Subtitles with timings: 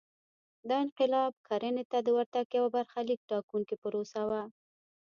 [0.67, 4.41] دا انقلاب کرنې ته د ورتګ یوه برخلیک ټاکونکې پروسه وه